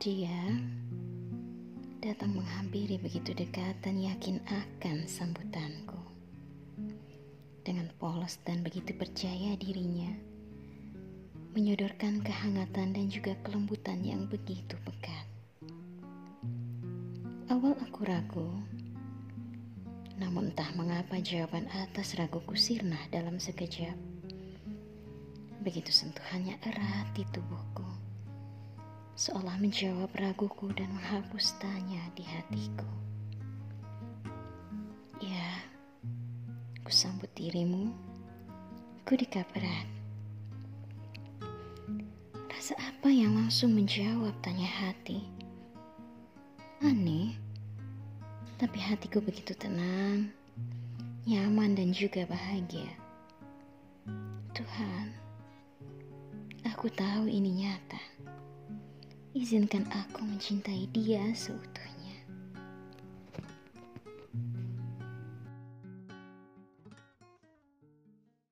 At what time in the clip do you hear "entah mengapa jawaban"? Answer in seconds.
20.48-21.68